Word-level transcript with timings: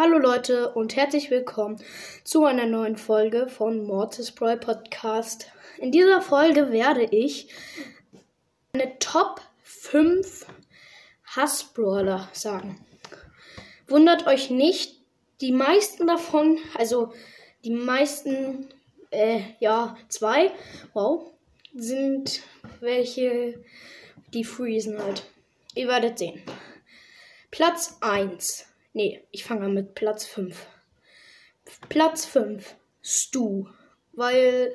Hallo 0.00 0.16
Leute 0.16 0.70
und 0.74 0.94
herzlich 0.94 1.28
willkommen 1.28 1.82
zu 2.22 2.44
einer 2.44 2.66
neuen 2.66 2.96
Folge 2.96 3.48
von 3.48 3.84
Mortis 3.84 4.30
Brawl 4.30 4.56
Podcast. 4.56 5.50
In 5.78 5.90
dieser 5.90 6.22
Folge 6.22 6.70
werde 6.70 7.02
ich 7.02 7.48
eine 8.72 8.96
Top 9.00 9.40
5 9.64 10.46
Hassbrawler 11.34 12.28
sagen. 12.32 12.78
Wundert 13.88 14.28
euch 14.28 14.50
nicht, 14.50 15.00
die 15.40 15.50
meisten 15.50 16.06
davon, 16.06 16.58
also 16.76 17.12
die 17.64 17.72
meisten, 17.72 18.68
äh, 19.10 19.40
ja, 19.58 19.96
zwei, 20.08 20.52
wow, 20.92 21.28
sind 21.74 22.42
welche, 22.78 23.64
die 24.32 24.44
freezen 24.44 25.02
halt. 25.02 25.24
Ihr 25.74 25.88
werdet 25.88 26.20
sehen. 26.20 26.40
Platz 27.50 27.98
1 28.00 28.68
Nee, 28.98 29.22
ich 29.30 29.44
fange 29.44 29.66
an 29.66 29.74
mit 29.74 29.94
Platz 29.94 30.24
5. 30.24 30.66
Platz 31.88 32.24
5. 32.24 32.74
Stu. 33.00 33.68
Weil 34.12 34.74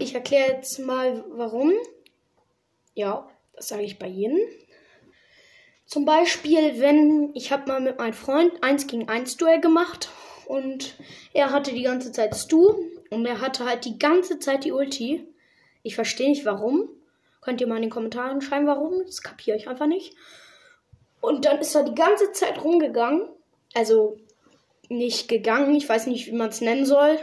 ich 0.00 0.16
erkläre 0.16 0.54
jetzt 0.54 0.80
mal 0.80 1.24
warum. 1.28 1.72
Ja, 2.94 3.30
das 3.54 3.68
sage 3.68 3.84
ich 3.84 4.00
bei 4.00 4.08
jedem. 4.08 4.40
Zum 5.86 6.04
Beispiel, 6.04 6.80
wenn 6.80 7.30
ich 7.34 7.52
habe 7.52 7.68
mal 7.68 7.80
mit 7.80 7.98
meinem 7.98 8.14
Freund 8.14 8.64
1 8.64 8.88
gegen 8.88 9.08
1 9.08 9.36
Duell 9.36 9.60
gemacht 9.60 10.08
und 10.46 10.96
er 11.32 11.52
hatte 11.52 11.72
die 11.72 11.84
ganze 11.84 12.10
Zeit 12.10 12.34
Stu 12.34 12.74
und 13.10 13.26
er 13.26 13.40
hatte 13.40 13.64
halt 13.64 13.84
die 13.84 14.00
ganze 14.00 14.40
Zeit 14.40 14.64
die 14.64 14.72
Ulti. 14.72 15.24
Ich 15.84 15.94
verstehe 15.94 16.30
nicht 16.30 16.46
warum. 16.46 16.88
Könnt 17.42 17.60
ihr 17.60 17.68
mal 17.68 17.76
in 17.76 17.82
den 17.82 17.90
Kommentaren 17.90 18.40
schreiben, 18.40 18.66
warum? 18.66 19.04
Das 19.06 19.22
kapiere 19.22 19.56
ich 19.56 19.68
einfach 19.68 19.86
nicht. 19.86 20.16
Und 21.20 21.44
dann 21.44 21.58
ist 21.58 21.74
er 21.74 21.84
die 21.84 21.94
ganze 21.94 22.32
Zeit 22.32 22.62
rumgegangen. 22.62 23.28
Also 23.74 24.18
nicht 24.88 25.28
gegangen, 25.28 25.74
ich 25.74 25.88
weiß 25.88 26.06
nicht, 26.06 26.26
wie 26.26 26.36
man 26.36 26.48
es 26.48 26.60
nennen 26.60 26.86
soll. 26.86 27.18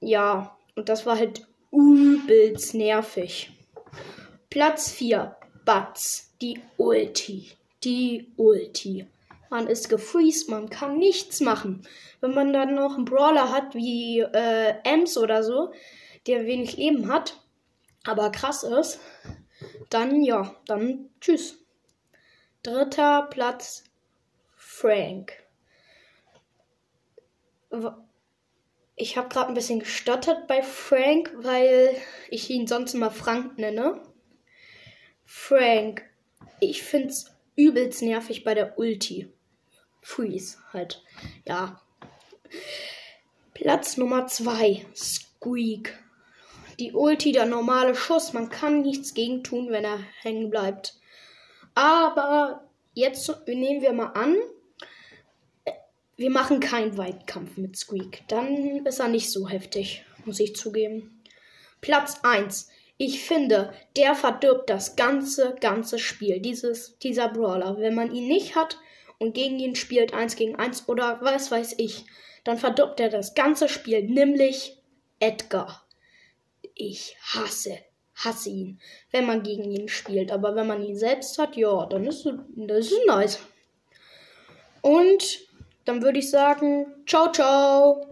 Ja, 0.00 0.56
und 0.74 0.88
das 0.88 1.06
war 1.06 1.18
halt 1.18 1.46
übelst 1.72 2.74
nervig. 2.74 3.50
Platz 4.50 4.90
4, 4.92 5.36
Batz, 5.64 6.32
die 6.40 6.60
Ulti. 6.76 7.50
Die 7.84 8.32
Ulti. 8.36 9.06
Man 9.50 9.68
ist 9.68 9.88
gefreezed, 9.88 10.48
man 10.48 10.70
kann 10.70 10.98
nichts 10.98 11.40
machen. 11.40 11.86
Wenn 12.20 12.34
man 12.34 12.52
dann 12.52 12.74
noch 12.74 12.96
einen 12.96 13.04
Brawler 13.04 13.52
hat 13.52 13.74
wie 13.74 14.20
äh, 14.20 14.74
Ems 14.84 15.16
oder 15.18 15.42
so, 15.42 15.72
der 16.26 16.46
wenig 16.46 16.76
Leben 16.76 17.12
hat, 17.12 17.40
aber 18.04 18.30
krass 18.30 18.62
ist, 18.62 19.00
dann 19.90 20.22
ja, 20.22 20.54
dann 20.66 21.10
tschüss. 21.20 21.58
Dritter 22.66 23.28
Platz 23.30 23.84
Frank. 24.56 25.44
Ich 28.96 29.16
habe 29.16 29.28
gerade 29.28 29.48
ein 29.48 29.54
bisschen 29.54 29.78
gestottert 29.78 30.48
bei 30.48 30.64
Frank, 30.64 31.32
weil 31.36 31.94
ich 32.28 32.50
ihn 32.50 32.66
sonst 32.66 32.92
immer 32.92 33.12
Frank 33.12 33.56
nenne. 33.56 34.02
Frank. 35.24 36.10
Ich 36.58 36.82
finde 36.82 37.10
es 37.10 37.36
übelst 37.54 38.02
nervig 38.02 38.42
bei 38.42 38.54
der 38.54 38.76
Ulti. 38.76 39.32
Freeze 40.00 40.58
halt. 40.72 41.04
Ja. 41.44 41.80
Platz 43.54 43.96
Nummer 43.96 44.26
2. 44.26 44.84
Squeak. 44.92 45.96
Die 46.80 46.92
Ulti, 46.92 47.30
der 47.30 47.46
normale 47.46 47.94
Schuss. 47.94 48.32
Man 48.32 48.48
kann 48.48 48.82
nichts 48.82 49.14
gegen 49.14 49.44
tun, 49.44 49.70
wenn 49.70 49.84
er 49.84 50.00
hängen 50.22 50.50
bleibt. 50.50 50.98
Aber 51.76 52.66
jetzt 52.94 53.30
nehmen 53.46 53.82
wir 53.82 53.92
mal 53.92 54.12
an, 54.14 54.34
wir 56.16 56.30
machen 56.30 56.58
keinen 56.58 56.96
Weitkampf 56.96 57.58
mit 57.58 57.76
Squeak. 57.76 58.22
Dann 58.28 58.86
ist 58.86 58.98
er 58.98 59.08
nicht 59.08 59.30
so 59.30 59.46
heftig, 59.46 60.02
muss 60.24 60.40
ich 60.40 60.56
zugeben. 60.56 61.22
Platz 61.82 62.20
1. 62.22 62.70
Ich 62.96 63.22
finde, 63.22 63.74
der 63.94 64.14
verdirbt 64.14 64.70
das 64.70 64.96
ganze, 64.96 65.54
ganze 65.60 65.98
Spiel. 65.98 66.40
Dieses, 66.40 66.98
dieser 66.98 67.28
Brawler. 67.28 67.76
Wenn 67.78 67.94
man 67.94 68.14
ihn 68.14 68.26
nicht 68.26 68.56
hat 68.56 68.78
und 69.18 69.34
gegen 69.34 69.58
ihn 69.58 69.76
spielt 69.76 70.14
1 70.14 70.36
gegen 70.36 70.56
1 70.56 70.88
oder 70.88 71.18
was 71.20 71.50
weiß 71.50 71.74
ich, 71.76 72.06
dann 72.44 72.56
verdirbt 72.56 73.00
er 73.00 73.10
das 73.10 73.34
ganze 73.34 73.68
Spiel, 73.68 74.02
nämlich 74.02 74.78
Edgar. 75.20 75.86
Ich 76.74 77.18
hasse 77.20 77.78
hasse 78.16 78.50
ihn, 78.50 78.80
wenn 79.10 79.26
man 79.26 79.42
gegen 79.42 79.70
ihn 79.70 79.88
spielt. 79.88 80.32
Aber 80.32 80.56
wenn 80.56 80.66
man 80.66 80.82
ihn 80.82 80.96
selbst 80.96 81.38
hat, 81.38 81.56
ja, 81.56 81.86
dann 81.86 82.04
ist 82.06 82.28
das 82.56 82.92
nice. 83.06 83.38
Und 84.80 85.40
dann 85.84 86.02
würde 86.02 86.18
ich 86.18 86.30
sagen, 86.30 86.86
ciao, 87.06 87.30
ciao. 87.30 88.04